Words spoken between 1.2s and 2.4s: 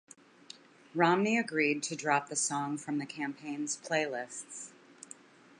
agreed to drop the